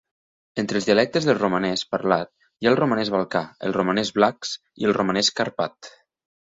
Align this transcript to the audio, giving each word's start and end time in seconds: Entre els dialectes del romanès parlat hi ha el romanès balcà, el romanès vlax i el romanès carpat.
Entre 0.61 0.79
els 0.81 0.87
dialectes 0.87 1.27
del 1.29 1.37
romanès 1.41 1.83
parlat 1.91 2.33
hi 2.33 2.71
ha 2.71 2.73
el 2.73 2.79
romanès 2.81 3.13
balcà, 3.19 3.45
el 3.69 3.79
romanès 3.79 4.15
vlax 4.19 4.59
i 4.83 4.91
el 4.93 5.01
romanès 5.03 5.35
carpat. 5.43 5.97